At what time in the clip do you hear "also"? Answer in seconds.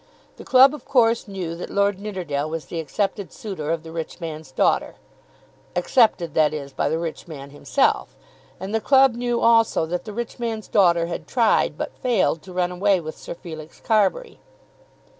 9.41-9.85